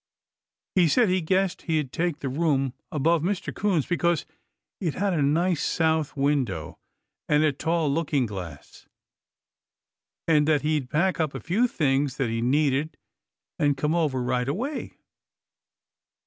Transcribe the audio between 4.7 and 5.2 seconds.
it had